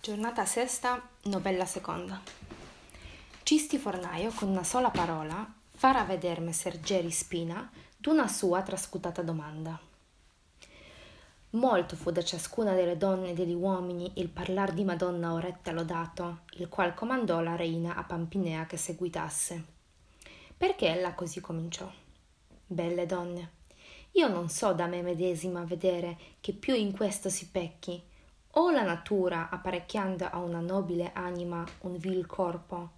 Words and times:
Giornata 0.00 0.44
sesta, 0.44 1.02
novella 1.24 1.66
seconda. 1.66 2.22
Cisti 3.42 3.78
Fornaio, 3.78 4.30
con 4.30 4.48
una 4.48 4.62
sola 4.62 4.90
parola, 4.90 5.44
farà 5.70 6.04
veder 6.04 6.40
messer 6.40 6.78
Geri 6.78 7.10
Spina 7.10 7.68
d'una 7.96 8.28
sua 8.28 8.62
trascutata 8.62 9.22
domanda. 9.22 9.78
Molto 11.50 11.96
fu 11.96 12.12
da 12.12 12.22
ciascuna 12.22 12.74
delle 12.74 12.96
donne 12.96 13.30
e 13.30 13.34
degli 13.34 13.54
uomini 13.54 14.12
il 14.14 14.28
parlar 14.28 14.72
di 14.72 14.84
Madonna 14.84 15.32
Oretta 15.32 15.72
lodato, 15.72 16.42
il 16.52 16.68
qual 16.68 16.94
comandò 16.94 17.40
la 17.40 17.56
reina 17.56 17.96
a 17.96 18.04
Pampinea 18.04 18.66
che 18.66 18.76
seguitasse. 18.76 19.64
Perché 20.56 20.86
ella 20.86 21.14
così 21.14 21.40
cominciò? 21.40 21.90
Belle 22.64 23.04
donne, 23.04 23.50
io 24.12 24.28
non 24.28 24.48
so 24.48 24.72
da 24.72 24.86
me 24.86 25.02
medesima 25.02 25.64
vedere 25.64 26.16
che 26.40 26.52
più 26.52 26.74
in 26.74 26.92
questo 26.92 27.28
si 27.28 27.48
pecchi, 27.48 28.00
o 28.58 28.70
la 28.72 28.82
natura 28.82 29.50
apparecchiando 29.50 30.28
a 30.28 30.38
una 30.38 30.58
nobile 30.58 31.12
anima 31.12 31.64
un 31.82 31.96
vil 31.96 32.26
corpo, 32.26 32.90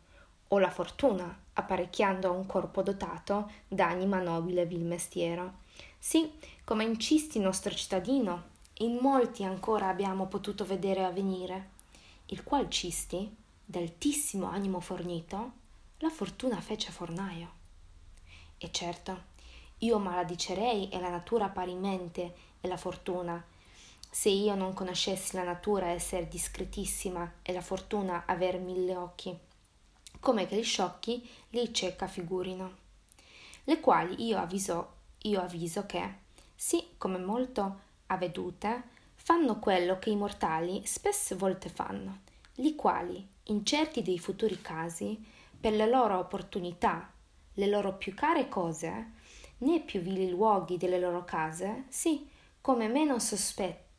o 0.49 0.59
la 0.59 0.71
fortuna 0.71 1.39
apparecchiando 1.53 2.29
a 2.29 2.31
un 2.31 2.47
corpo 2.47 2.83
dotato 2.83 3.51
d'anima 3.69 4.21
nobile 4.21 4.65
vil 4.65 4.85
mestiero. 4.85 5.59
Sì, 5.99 6.33
come 6.65 6.85
in 6.85 6.99
Cisti 6.99 7.39
nostro 7.39 7.75
cittadino, 7.75 8.45
in 8.79 8.97
molti 9.03 9.45
ancora 9.45 9.89
abbiamo 9.89 10.29
potuto 10.29 10.65
vedere 10.65 11.05
avvenire, 11.05 11.73
il 12.27 12.43
qual 12.43 12.71
Cisti, 12.71 13.37
d'altissimo 13.63 14.47
animo 14.47 14.81
fornito, 14.81 15.53
la 15.99 16.09
fortuna 16.09 16.59
fece 16.63 16.91
fornaio. 16.91 17.53
E 18.57 18.71
certo, 18.73 19.25
io 19.81 19.99
maladicerei 19.99 20.89
e 20.89 20.99
la 20.99 21.11
natura 21.11 21.51
parimente 21.51 22.35
e 22.63 22.67
la 22.67 22.79
fortuna, 22.79 23.45
se 24.11 24.29
io 24.29 24.57
non 24.57 24.75
conoscessi 24.75 25.37
la 25.37 25.45
natura 25.45 25.87
essere 25.87 26.27
discretissima 26.27 27.35
e 27.43 27.53
la 27.53 27.61
fortuna 27.61 28.25
aver 28.27 28.59
mille 28.59 28.97
occhi, 28.97 29.39
come 30.19 30.47
che 30.47 30.57
gli 30.57 30.65
sciocchi 30.65 31.27
li 31.51 31.73
cieca 31.73 32.09
figurino, 32.09 32.77
le 33.65 33.79
quali 33.81 34.27
io 34.27 34.39
avviso, 34.39 34.95
io 35.23 35.41
avviso 35.41 35.87
che, 35.87 36.15
sì 36.57 36.89
come 36.99 37.19
molto 37.19 37.81
avvedute, 38.07 38.83
fanno 39.15 39.61
quello 39.61 39.99
che 40.01 40.11
i 40.11 40.17
mortali 40.17 40.85
spesse 40.85 41.37
volte 41.37 41.69
fanno, 41.69 42.23
li 42.57 42.75
quali, 42.75 43.25
incerti 43.45 44.03
dei 44.03 44.19
futuri 44.19 44.61
casi, 44.61 45.25
per 45.59 45.73
le 45.73 45.87
loro 45.87 46.19
opportunità, 46.19 47.13
le 47.55 47.67
loro 47.67 47.95
più 47.95 48.13
care 48.15 48.49
cose, 48.49 49.13
né 49.59 49.81
più 49.81 50.01
vili 50.01 50.31
luoghi 50.31 50.77
delle 50.77 50.99
loro 50.99 51.25
case, 51.25 51.85
sì, 51.89 52.29
come 52.61 52.89
meno 52.89 53.19
sospetti, 53.19 53.90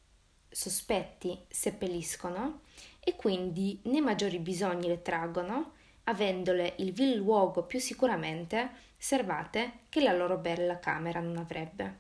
sospetti 0.52 1.40
seppelliscono 1.48 2.62
e 3.00 3.16
quindi 3.16 3.80
né 3.84 4.02
maggiori 4.02 4.38
bisogni 4.40 4.88
le 4.88 5.02
traggono, 5.02 5.74
avendole 6.04 6.76
il 6.78 6.92
vil 6.92 7.16
luogo 7.16 7.64
più 7.64 7.80
sicuramente 7.80 8.70
servate 8.98 9.80
che 9.90 10.02
la 10.02 10.14
loro 10.14 10.38
bella 10.38 10.80
camera 10.80 11.20
non 11.20 11.38
avrebbe. 11.38 12.00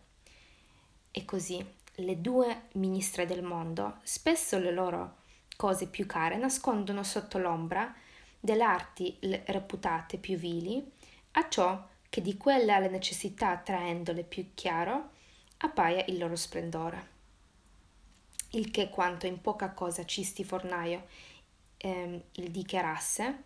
E 1.09 1.25
così 1.25 1.65
le 1.95 2.21
due 2.21 2.63
ministre 2.73 3.25
del 3.25 3.41
mondo 3.41 3.99
spesso 4.03 4.59
le 4.59 4.71
loro 4.71 5.17
cose 5.55 5.87
più 5.87 6.05
care 6.05 6.37
nascondono 6.37 7.03
sotto 7.03 7.37
l'ombra 7.37 7.93
delle 8.39 8.63
arti 8.63 9.17
reputate 9.45 10.17
più 10.17 10.35
vili, 10.35 10.83
a 11.33 11.47
ciò 11.47 11.87
che 12.09 12.21
di 12.21 12.35
quelle 12.37 12.73
alle 12.73 12.89
necessità 12.89 13.57
traendole 13.57 14.23
più 14.23 14.51
chiaro 14.53 15.11
appaia 15.57 16.03
il 16.07 16.17
loro 16.17 16.35
splendore 16.35 17.19
il 18.51 18.71
che 18.71 18.89
quanto 18.89 19.27
in 19.27 19.41
poca 19.41 19.71
cosa 19.71 20.05
Cisti 20.05 20.43
Fornaio 20.43 21.05
eh, 21.77 22.23
il 22.31 22.51
dichiarasse, 22.51 23.43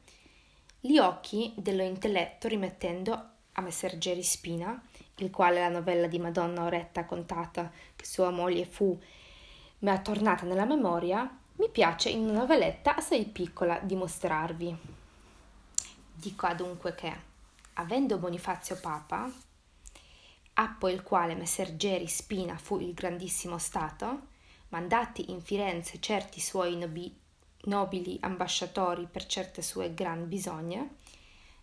gli 0.80 0.98
occhi 0.98 1.54
dello 1.58 1.84
intelletto 1.84 2.48
rimettendo 2.48 3.30
a 3.54 3.62
Messer 3.62 3.98
Geri 3.98 4.24
Spina, 4.24 4.82
il 5.16 5.32
quale 5.32 5.60
la 5.60 5.70
novella 5.70 6.08
di 6.08 6.20
Madonna 6.20 6.64
Oretta 6.64 7.06
contata 7.06 7.72
che 7.96 8.06
sua 8.06 8.30
moglie 8.30 8.66
fu 8.66 9.00
mi 9.80 9.92
è 9.92 10.02
tornata 10.02 10.46
nella 10.46 10.66
memoria, 10.66 11.30
mi 11.58 11.70
piace 11.70 12.10
in 12.10 12.28
una 12.28 12.40
novelletta 12.40 12.96
assai 12.96 13.26
piccola 13.26 13.80
dimostrarvi. 13.80 14.78
Dico 16.14 16.46
adunque 16.48 16.96
che, 16.96 17.14
avendo 17.74 18.18
Bonifazio 18.18 18.78
Papa, 18.80 19.32
appo 20.54 20.90
il 20.90 21.04
quale 21.04 21.36
Messer 21.36 21.76
Geri 21.76 22.08
Spina 22.08 22.58
fu 22.58 22.80
il 22.80 22.94
grandissimo 22.94 23.58
stato, 23.58 24.34
mandati 24.70 25.32
in 25.32 25.42
Firenze 25.42 26.00
certi 26.00 26.40
suoi 26.40 26.76
nobi- 26.76 27.16
nobili 27.66 28.18
ambasciatori 28.22 29.08
per 29.10 29.26
certe 29.26 29.62
sue 29.62 29.94
gran 29.94 30.28
bisogne, 30.28 30.96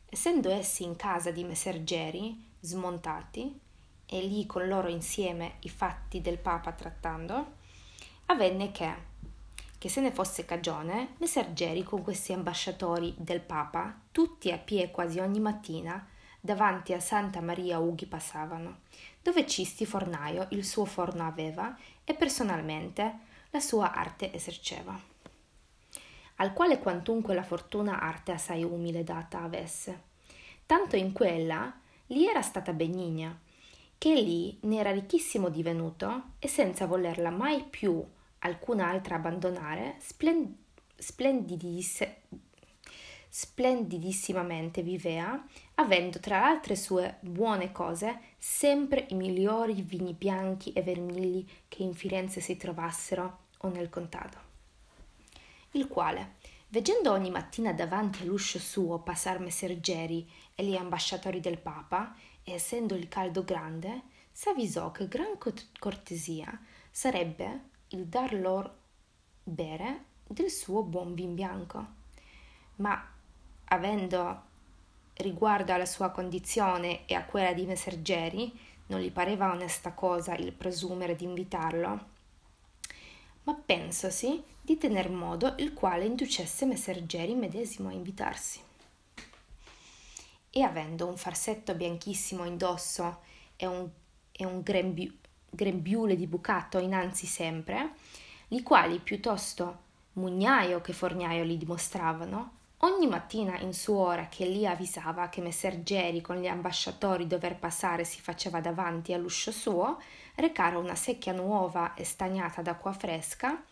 essendo 0.09 0.51
essi 0.51 0.85
in 0.85 0.97
casa 0.97 1.31
di 1.31 1.45
Messer 1.45 1.83
Geri, 1.85 2.51
smontati, 2.61 3.59
e 4.07 4.21
lì 4.21 4.45
con 4.47 4.69
loro 4.69 4.89
insieme 4.89 5.55
i 5.61 5.71
fatti 5.71 6.21
del 6.21 6.39
Papa 6.39 6.73
trattando, 6.73 7.61
avvenne 8.27 8.71
che, 8.71 8.95
che 9.79 9.89
se 9.89 10.01
ne 10.01 10.12
fosse 10.12 10.45
cagione, 10.45 11.15
Messer 11.19 11.53
Geri 11.55 11.83
con 11.83 12.03
questi 12.03 12.33
ambasciatori 12.33 13.15
del 13.17 13.41
Papa, 13.41 13.99
tutti 14.12 14.51
a 14.51 14.59
piedi 14.59 14.91
quasi 14.91 15.19
ogni 15.19 15.41
mattina, 15.41 16.07
davanti 16.45 16.93
a 16.93 16.99
Santa 16.99 17.41
Maria 17.41 17.79
Ughi 17.79 18.07
passavano, 18.07 18.81
dove 19.23 19.47
Cisti 19.47 19.87
Fornaio 19.87 20.49
il 20.51 20.65
suo 20.65 20.85
forno 20.85 21.25
aveva 21.25 21.79
e 22.03 22.15
personalmente 22.15 23.19
la 23.51 23.61
sua 23.61 23.93
arte 23.93 24.33
eserceva, 24.33 25.01
al 26.37 26.53
quale 26.53 26.81
quantunque 26.81 27.33
la 27.35 27.45
fortuna 27.45 28.01
arte 28.01 28.33
assai 28.33 28.65
umile 28.65 29.05
data 29.05 29.43
avesse. 29.43 30.11
Tanto 30.67 30.97
in 30.97 31.13
quella 31.13 31.73
gli 32.05 32.25
era 32.25 32.43
stata 32.43 32.73
benigna, 32.73 33.39
che 33.97 34.13
lì 34.13 34.59
ne 34.63 34.79
era 34.79 34.91
ricchissimo 34.91 35.49
divenuto 35.49 36.31
e 36.41 36.49
senza 36.49 36.87
volerla 36.87 37.31
mai 37.31 37.63
più 37.63 38.05
alcun'altra 38.41 39.15
abbandonare, 39.15 39.95
splend- 40.01 40.57
splendidisse- 40.97 42.23
splendidissimamente 43.29 44.83
vivea, 44.83 45.43
avendo 45.82 46.19
tra 46.19 46.38
le 46.38 46.44
altre 46.47 46.76
sue 46.76 47.19
buone 47.20 47.72
cose 47.72 48.20
sempre 48.38 49.06
i 49.10 49.15
migliori 49.15 49.82
vini 49.82 50.12
bianchi 50.12 50.72
e 50.72 50.82
vermigli 50.82 51.47
che 51.69 51.82
in 51.82 51.94
Firenze 51.94 52.41
si 52.41 52.56
trovassero 52.56 53.38
o 53.59 53.69
nel 53.69 53.91
contado. 53.91 54.50
Il 55.72 55.88
quale, 55.88 56.37
veggendo 56.69 57.12
ogni 57.12 57.31
mattina 57.31 57.72
davanti 57.72 58.22
all'uscio 58.22 58.59
suo 58.59 58.98
passar 59.00 59.41
messer 59.41 59.81
Geri 59.81 60.28
e 60.54 60.65
gli 60.65 60.76
ambasciatori 60.76 61.41
del 61.41 61.59
Papa, 61.59 62.14
e 62.44 62.53
essendo 62.53 62.94
il 62.94 63.09
caldo 63.09 63.44
grande, 63.44 64.03
s'avvisò 64.32 64.91
che 64.91 65.09
gran 65.09 65.38
cortesia 65.78 66.60
sarebbe 66.91 67.70
il 67.88 68.06
dar 68.06 68.32
loro 68.34 68.76
bere 69.44 70.04
del 70.26 70.50
suo 70.50 70.82
buon 70.82 71.14
vin 71.14 71.34
bianco. 71.34 71.87
Ma 72.76 73.06
avendo 73.64 74.50
riguardo 75.17 75.73
alla 75.73 75.87
sua 75.87 76.11
condizione 76.11 77.06
e 77.06 77.15
a 77.15 77.25
quella 77.25 77.53
di 77.53 77.67
Messergeri, 77.67 78.59
non 78.87 79.00
gli 79.00 79.11
pareva 79.11 79.50
onesta 79.50 79.93
cosa 79.93 80.34
il 80.34 80.53
presumere 80.53 81.17
di 81.17 81.25
invitarlo, 81.25 82.06
ma 83.45 83.55
pensosi 83.55 84.43
di 84.61 84.78
tener 84.78 85.11
modo 85.11 85.55
il 85.59 85.73
quale 85.73 86.05
inducesse 86.05 86.67
Messergeri 86.67 87.34
medesimo 87.34 87.89
a 87.89 87.93
invitarsi. 87.93 88.61
E 90.50 90.62
avendo 90.62 91.06
un 91.06 91.17
farsetto 91.17 91.75
bianchissimo 91.75 92.44
indosso 92.44 93.21
e 93.56 93.67
un, 93.67 93.89
e 94.31 94.44
un 94.44 94.61
grembi, 94.62 95.19
grembiule 95.49 96.15
di 96.15 96.27
bucato 96.27 96.79
innanzi 96.79 97.27
sempre, 97.27 97.94
li 98.49 98.62
quali 98.62 98.99
piuttosto 98.99 99.91
mugnaio 100.15 100.81
che 100.82 100.93
forniaio 100.93 101.43
li 101.43 101.56
dimostravano, 101.56 102.61
Ogni 102.84 103.06
mattina 103.06 103.61
in 103.61 103.73
suora 103.73 104.26
che 104.26 104.44
lì 104.44 104.67
avvisava 104.67 105.29
che 105.29 105.40
messer 105.40 105.84
Geri 105.84 106.20
con 106.20 106.38
gli 106.38 106.49
ambasciatori 106.49 107.29
dover 107.29 107.56
passare 107.56 108.02
si 108.02 108.20
faceva 108.20 108.61
davanti 108.61 109.12
all'uscio 109.12 109.52
suo, 109.52 110.00
recare 110.34 110.75
una 110.75 110.96
secchia 110.96 111.32
nuova 111.32 111.94
e 111.94 112.02
stagnata 112.02 112.61
d'acqua 112.61 112.93
fresca 112.93 113.62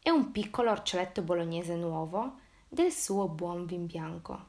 e 0.00 0.10
un 0.10 0.30
piccolo 0.30 0.70
orcioletto 0.70 1.20
bolognese 1.20 1.74
nuovo 1.74 2.38
del 2.70 2.90
suo 2.90 3.28
buon 3.28 3.66
vin 3.66 3.84
bianco 3.84 4.46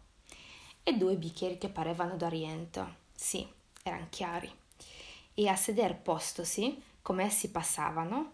e 0.82 0.96
due 0.96 1.18
bicchieri 1.18 1.58
che 1.58 1.68
parevano 1.68 2.16
d'Oriento, 2.16 2.88
sì, 3.14 3.46
erano 3.84 4.08
chiari, 4.10 4.50
e 5.34 5.48
a 5.50 5.58
seder 5.58 5.98
postosi, 5.98 6.82
come 7.02 7.26
essi 7.26 7.52
passavano, 7.52 8.32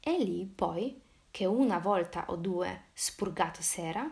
e 0.00 0.16
lì 0.16 0.46
poi, 0.46 0.98
che 1.30 1.44
una 1.44 1.78
volta 1.78 2.24
o 2.28 2.36
due 2.36 2.84
spurgato 2.94 3.60
s'era, 3.60 4.10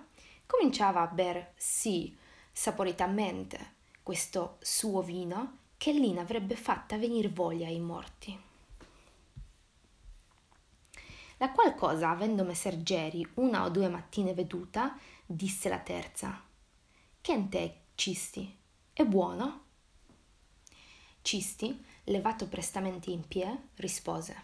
cominciava 0.49 1.03
a 1.03 1.07
ber 1.07 1.53
sì 1.57 2.17
saporitamente 2.51 3.75
questo 4.03 4.57
suo 4.63 5.03
vino 5.03 5.59
che 5.77 5.93
Lina 5.93 6.23
avrebbe 6.23 6.57
fatta 6.57 6.97
venir 6.97 7.31
voglia 7.31 7.67
ai 7.67 7.79
morti. 7.79 8.41
La 11.37 11.53
qual 11.53 11.75
cosa, 11.77 12.09
avendo 12.09 12.43
messer 12.43 12.83
Geri 12.83 13.25
una 13.35 13.65
o 13.65 13.69
due 13.69 13.89
mattine 13.89 14.33
veduta, 14.33 14.99
disse 15.25 15.69
la 15.69 15.79
terza: 15.79 16.43
Che 17.21 17.33
in 17.33 17.49
te, 17.49 17.81
Cisti? 17.95 18.57
È 18.93 19.05
buono? 19.05 19.65
Cisti, 21.21 21.85
levato 22.05 22.49
prestamente 22.49 23.11
in 23.11 23.29
pie, 23.29 23.69
rispose: 23.77 24.43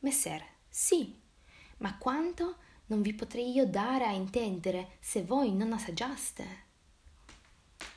Messer, 0.00 0.44
sì, 0.68 1.18
ma 1.78 1.96
quanto 1.96 2.58
non 2.86 3.02
vi 3.02 3.14
potrei 3.14 3.52
io 3.52 3.66
dare 3.66 4.04
a 4.04 4.12
intendere 4.12 4.96
se 5.00 5.22
voi 5.22 5.52
non 5.54 5.72
assaggiaste? 5.72 6.62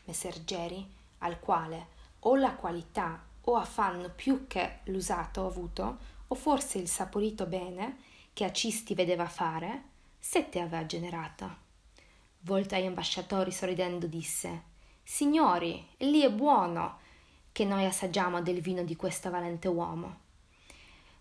Messer 0.05 0.43
Geri, 0.43 0.85
al 1.19 1.39
quale 1.39 1.87
o 2.19 2.35
la 2.35 2.53
qualità 2.53 3.25
o 3.41 3.55
affanno 3.55 4.09
più 4.09 4.47
che 4.47 4.79
l'usato 4.85 5.45
avuto, 5.45 6.15
o 6.27 6.35
forse 6.35 6.77
il 6.77 6.87
saporito 6.87 7.45
bene 7.45 7.97
che 8.33 8.43
a 8.43 8.51
Cisti 8.51 8.93
vedeva 8.93 9.27
fare, 9.27 9.83
sette 10.19 10.59
aveva 10.59 10.85
generata. 10.85 11.57
Volto 12.41 12.75
agli 12.75 12.85
ambasciatori 12.85 13.51
sorridendo 13.51 14.07
disse 14.07 14.75
Signori, 15.03 15.85
lì 15.99 16.21
è 16.21 16.31
buono 16.31 16.99
che 17.53 17.63
noi 17.65 17.85
assaggiamo 17.85 18.41
del 18.41 18.61
vino 18.61 18.83
di 18.83 18.95
questo 18.95 19.29
valente 19.29 19.67
uomo. 19.67 20.19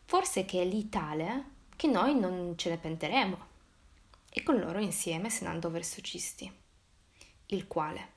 Forse 0.04 0.44
che 0.44 0.60
è 0.60 0.64
lì 0.64 0.88
tale 0.88 1.44
che 1.76 1.86
noi 1.86 2.18
non 2.18 2.54
ce 2.56 2.70
ne 2.70 2.78
penteremo. 2.78 3.45
E 4.38 4.42
con 4.42 4.58
loro 4.58 4.80
insieme 4.80 5.30
se 5.30 5.44
ne 5.44 5.50
andò 5.50 5.70
verso 5.70 6.02
Cisti, 6.02 6.52
il 7.46 7.66
quale, 7.66 8.08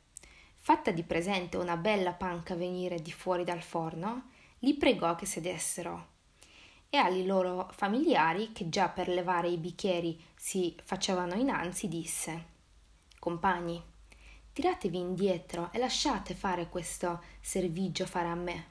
fatta 0.57 0.91
di 0.91 1.03
presente 1.03 1.55
una 1.55 1.77
bella 1.77 2.11
panca 2.11 2.55
venire 2.55 3.01
di 3.01 3.09
fuori 3.09 3.45
dal 3.45 3.61
forno, 3.61 4.31
li 4.59 4.73
pregò 4.73 5.15
che 5.15 5.25
sedessero 5.25 6.07
e 6.89 6.97
ai 6.97 7.25
loro 7.25 7.69
familiari, 7.71 8.51
che 8.51 8.67
già 8.67 8.89
per 8.89 9.07
levare 9.07 9.47
i 9.47 9.55
bicchieri 9.55 10.21
si 10.35 10.75
facevano 10.83 11.35
innanzi, 11.35 11.87
disse 11.87 12.47
Compagni, 13.17 13.81
tiratevi 14.51 14.97
indietro 14.97 15.71
e 15.71 15.79
lasciate 15.79 16.35
fare 16.35 16.67
questo 16.67 17.23
servigio 17.39 18.05
fare 18.05 18.27
a 18.27 18.35
me. 18.35 18.67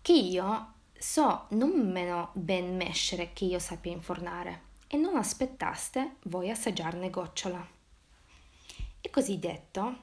Che 0.00 0.12
io 0.14 0.72
so 0.98 1.48
non 1.50 1.92
meno 1.92 2.30
ben 2.32 2.76
mescere 2.76 3.34
che 3.34 3.44
io 3.44 3.58
sappia 3.58 3.92
infornare, 3.92 4.68
e 4.92 4.96
non 4.96 5.16
aspettaste 5.16 6.16
voi 6.24 6.50
assaggiarne 6.50 7.10
gocciola. 7.10 7.64
E 9.00 9.08
così 9.08 9.38
detto, 9.38 9.98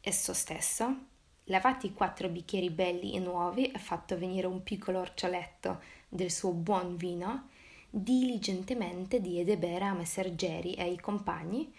esso 0.00 0.32
stesso, 0.32 0.96
lavati 1.44 1.86
i 1.86 1.92
quattro 1.92 2.28
bicchieri 2.28 2.70
belli 2.70 3.16
e 3.16 3.18
nuovi 3.18 3.72
e 3.72 3.78
fatto 3.80 4.16
venire 4.16 4.46
un 4.46 4.62
piccolo 4.62 5.00
orcioletto 5.00 5.82
del 6.08 6.30
suo 6.30 6.52
buon 6.52 6.96
vino, 6.96 7.48
diligentemente 7.90 9.20
diede 9.20 9.58
bere 9.58 9.86
a 9.86 9.94
messer 9.94 10.32
Geri 10.36 10.74
e 10.74 10.82
ai 10.82 11.00
compagni, 11.00 11.74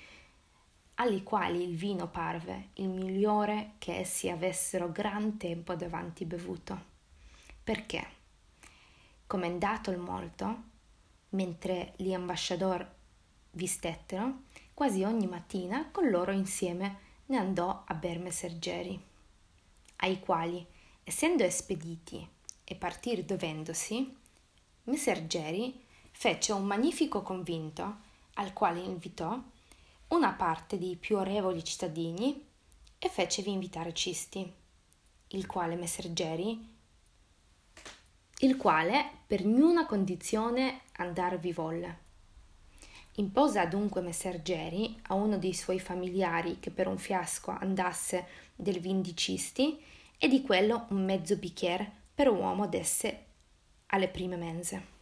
alle 0.96 1.24
quali 1.24 1.64
il 1.64 1.78
vino 1.78 2.10
parve 2.10 2.72
il 2.76 2.90
migliore 2.90 3.76
che 3.78 3.96
essi 3.96 4.30
avessero 4.30 4.92
gran 4.92 5.38
tempo 5.38 5.74
davanti 5.76 6.26
bevuto. 6.26 6.90
Perché, 7.64 8.06
comendato 9.26 9.90
il 9.90 10.00
molto, 10.00 10.70
mentre 11.32 11.94
gli 11.98 12.14
ambasciador 12.14 12.90
vi 13.52 13.68
stettero, 13.68 14.44
quasi 14.74 15.04
ogni 15.04 15.28
mattina 15.28 15.90
con 15.92 16.10
loro 16.10 16.32
insieme 16.32 17.10
ne 17.28 17.38
andò 17.38 17.84
a 17.86 17.94
Berme 17.94 18.32
Sergeri, 18.32 19.00
ai 19.98 20.20
quali, 20.20 20.66
essendo 21.04 21.44
espediti 21.44 22.28
e 22.64 22.76
partir 22.76 23.24
dovendosi, 23.24 24.18
Messer 24.84 25.28
Geri 25.28 25.84
fece 26.12 26.54
un 26.54 26.64
magnifico 26.64 27.22
convinto 27.22 28.00
al 28.36 28.54
quale 28.54 28.80
invitò 28.80 29.40
una 30.08 30.34
parte 30.34 30.78
dei 30.78 30.96
più 30.96 31.18
orevoli 31.18 31.64
cittadini 31.64 32.46
e 32.98 33.10
fecevi 33.10 33.52
invitare 33.52 33.94
Cisti, 33.94 34.52
il 35.28 35.46
quale 35.46 35.76
Messer 35.76 36.12
Geri 36.12 36.80
il 38.44 38.58
quale 38.58 39.10
per 39.28 39.46
niuna 39.46 39.86
condizione 39.86 40.82
andarvi 40.94 41.54
volle 41.54 42.10
Impose 43.16 43.60
adunque 43.60 44.02
messer 44.02 44.42
Geri 44.42 44.98
a 45.08 45.16
uno 45.16 45.38
dei 45.38 45.54
suoi 45.54 45.80
familiari 45.80 46.60
che 46.60 46.72
per 46.72 46.88
un 46.88 46.98
fiasco 46.98 47.52
andasse 47.52 48.26
del 48.56 48.80
vin 48.80 49.02
di 49.02 49.16
cisti 49.16 49.84
e 50.18 50.30
di 50.30 50.42
quello 50.42 50.86
un 50.90 51.04
mezzo 51.04 51.36
bicchiere 51.36 51.92
per 52.16 52.30
uomo 52.30 52.68
desse 52.68 53.26
alle 53.88 54.08
prime 54.08 54.38
mense. 54.38 55.00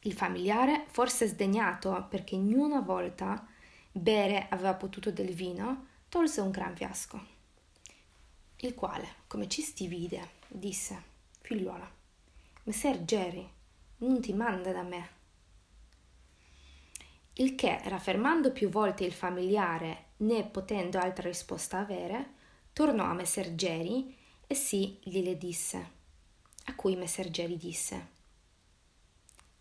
Il 0.00 0.12
familiare, 0.12 0.84
forse 0.86 1.26
sdegnato 1.26 2.06
perché 2.08 2.36
in 2.36 2.56
una 2.56 2.80
volta 2.80 3.44
bere 3.90 4.46
aveva 4.48 4.74
potuto 4.74 5.10
del 5.10 5.34
vino, 5.34 5.86
tolse 6.08 6.40
un 6.40 6.52
gran 6.52 6.76
fiasco, 6.76 7.20
il 8.58 8.74
quale, 8.74 9.08
come 9.26 9.48
cisti 9.48 9.88
vide, 9.88 10.35
disse, 10.58 11.02
figliuola, 11.40 11.90
messer 12.64 13.04
Geri 13.04 13.48
non 13.98 14.20
ti 14.20 14.32
manda 14.32 14.72
da 14.72 14.82
me 14.82 15.16
il 17.38 17.54
che, 17.54 17.80
raffermando 17.84 18.50
più 18.50 18.70
volte 18.70 19.04
il 19.04 19.12
familiare, 19.12 20.04
né 20.18 20.44
potendo 20.44 20.98
altra 20.98 21.28
risposta 21.28 21.78
avere, 21.78 22.32
tornò 22.72 23.04
a 23.04 23.12
Messer 23.12 23.54
Geri 23.54 24.16
e 24.46 24.54
sì 24.54 24.98
gliele 25.02 25.36
disse, 25.36 25.90
a 26.64 26.74
cui 26.74 26.96
Messer 26.96 27.28
Geri 27.28 27.58
disse, 27.58 28.08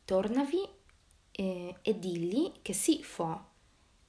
tornavi 0.06 0.70
eh, 1.32 1.76
e 1.82 2.00
digli 2.00 2.54
che 2.62 2.72
sì 2.72 3.04
fo, 3.04 3.50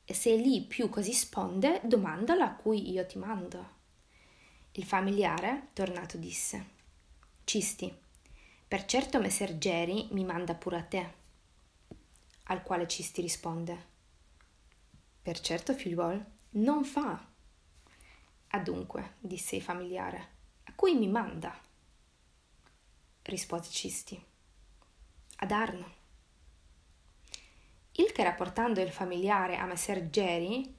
e 0.04 0.14
se 0.14 0.36
lì 0.36 0.60
più 0.62 0.88
così 0.88 1.12
sponde, 1.12 1.80
domandalo 1.82 2.44
a 2.44 2.50
cui 2.50 2.92
io 2.92 3.04
ti 3.04 3.18
mando. 3.18 3.74
Il 4.72 4.84
familiare, 4.84 5.70
tornato, 5.72 6.18
disse, 6.18 6.74
Cisti, 7.46 7.96
per 8.66 8.86
certo 8.86 9.20
Messer 9.20 9.56
Geri 9.56 10.08
mi 10.10 10.24
manda 10.24 10.56
pure 10.56 10.78
a 10.78 10.82
te 10.82 11.14
al 12.48 12.64
quale 12.64 12.88
Cisti 12.88 13.20
risponde 13.20 13.86
Per 15.22 15.38
certo, 15.38 15.72
figliuol, 15.72 16.24
non 16.50 16.84
fa. 16.84 17.24
Adunque, 18.48 19.14
disse 19.20 19.54
il 19.54 19.62
familiare, 19.62 20.28
a 20.64 20.72
cui 20.74 20.94
mi 20.94 21.06
manda? 21.06 21.56
Rispose 23.22 23.70
Cisti, 23.70 24.20
ad 25.36 25.50
Arno. 25.52 25.94
Il 27.92 28.10
che 28.10 28.24
rapportando 28.24 28.80
il 28.80 28.90
familiare 28.90 29.56
a 29.56 29.66
messer 29.66 30.10
Geri, 30.10 30.76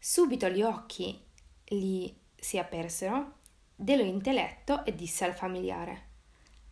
subito 0.00 0.48
gli 0.48 0.62
occhi 0.62 1.24
gli 1.64 2.12
si 2.34 2.58
apersero 2.58 3.38
dello 3.82 4.04
intelletto 4.04 4.84
e 4.84 4.94
disse 4.94 5.24
al 5.24 5.34
familiare 5.34 6.10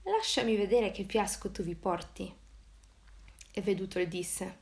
Lasciami 0.02 0.54
vedere 0.54 0.92
che 0.92 1.04
fiasco 1.04 1.50
tu 1.50 1.64
vi 1.64 1.74
porti 1.74 2.32
e 3.52 3.60
veduto 3.62 3.98
le 3.98 4.06
disse 4.06 4.58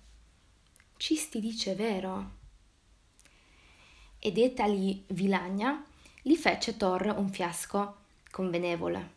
Cisti 0.96 1.40
dice 1.40 1.74
vero. 1.74 2.36
Ed 4.18 4.38
etagli 4.38 5.04
Vilagna 5.08 5.84
gli 6.22 6.34
fece 6.34 6.76
torre 6.76 7.10
un 7.10 7.28
fiasco 7.28 7.96
convenevole, 8.30 9.14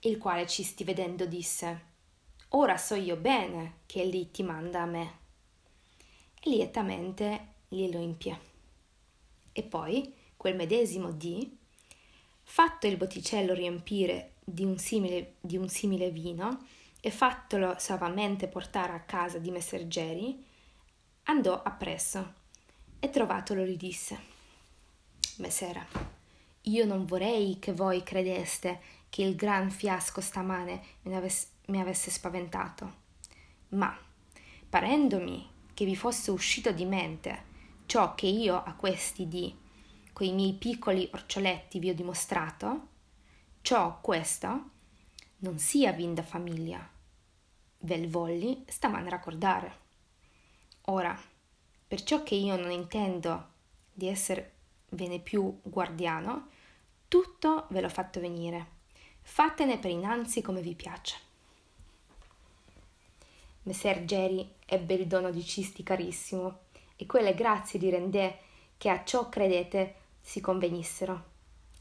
il 0.00 0.16
quale 0.16 0.46
Cisti 0.46 0.84
vedendo 0.84 1.26
disse 1.26 1.92
Ora 2.50 2.76
so 2.76 2.94
io 2.94 3.16
bene 3.16 3.80
che 3.86 4.00
egli 4.00 4.30
ti 4.30 4.44
manda 4.44 4.82
a 4.82 4.86
me. 4.86 5.18
E 6.40 6.48
lietamente 6.48 7.54
glielo 7.68 7.98
impie. 7.98 8.40
E 9.52 9.62
poi, 9.64 10.14
quel 10.36 10.54
medesimo 10.54 11.10
dì, 11.10 11.62
fatto 12.44 12.86
il 12.86 12.96
botticello 12.96 13.52
riempire 13.52 14.34
di 14.44 14.64
un 14.64 14.78
simile, 14.78 15.34
di 15.40 15.56
un 15.56 15.68
simile 15.68 16.10
vino, 16.10 16.66
e 17.00 17.10
fattolo 17.10 17.74
savamente 17.78 18.48
portare 18.48 18.94
a 18.94 19.00
casa 19.00 19.38
di 19.38 19.50
messer 19.50 19.86
Geri, 19.86 20.42
andò 21.24 21.62
appresso 21.62 22.32
e 22.98 23.10
trovatolo 23.10 23.62
gli 23.62 23.76
disse 23.76 24.18
Messera, 25.36 25.86
io 26.62 26.86
non 26.86 27.04
vorrei 27.04 27.58
che 27.58 27.74
voi 27.74 28.02
credeste 28.02 28.80
che 29.10 29.22
il 29.22 29.36
gran 29.36 29.70
fiasco 29.70 30.22
stamane 30.22 30.82
mi 31.02 31.14
avesse, 31.14 31.48
mi 31.66 31.78
avesse 31.78 32.10
spaventato, 32.10 32.94
ma 33.70 33.94
parendomi 34.66 35.50
che 35.74 35.84
vi 35.84 35.96
fosse 35.96 36.30
uscito 36.30 36.72
di 36.72 36.86
mente 36.86 37.44
ciò 37.84 38.14
che 38.14 38.28
io 38.28 38.62
a 38.62 38.72
questi 38.72 39.28
dì 40.14 40.20
coi 40.20 40.32
miei 40.32 40.52
piccoli 40.54 41.08
orcioletti 41.12 41.80
vi 41.80 41.90
ho 41.90 41.94
dimostrato, 41.94 42.88
ciò 43.62 44.00
questo 44.00 44.70
non 45.38 45.58
sia 45.58 45.92
vin 45.92 46.14
da 46.14 46.22
famiglia, 46.22 46.88
vel 47.80 48.08
volli 48.08 48.64
stamane 48.68 49.10
raccordare. 49.10 49.82
Ora, 50.86 51.20
perciò 51.86 52.22
che 52.22 52.36
io 52.36 52.56
non 52.56 52.70
intendo 52.70 53.48
di 53.92 54.08
essere 54.08 54.52
ve 54.90 55.08
ne 55.08 55.18
più 55.18 55.60
guardiano, 55.62 56.48
tutto 57.08 57.66
ve 57.70 57.80
l'ho 57.80 57.88
fatto 57.88 58.20
venire, 58.20 58.72
Fatene 59.26 59.78
per 59.78 59.90
innanzi 59.90 60.42
come 60.42 60.60
vi 60.60 60.74
piace. 60.74 61.16
Messer 63.62 64.04
Geri 64.04 64.56
ebbe 64.66 64.94
il 64.94 65.06
dono 65.06 65.30
di 65.30 65.42
cisti 65.42 65.82
carissimo, 65.82 66.58
e 66.96 67.06
quelle 67.06 67.34
grazie 67.34 67.78
di 67.78 67.88
rendè 67.88 68.38
che 68.76 68.90
a 68.90 69.02
ciò 69.02 69.30
credete 69.30 70.02
si 70.24 70.40
convenissero, 70.40 71.22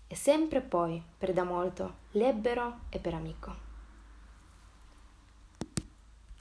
e 0.06 0.16
sempre 0.16 0.60
poi, 0.60 1.02
per 1.18 1.32
da 1.32 1.46
molto, 1.46 1.96
l'ebbero 2.12 2.82
e 2.90 3.00
per 3.00 3.14
amico. 3.14 3.73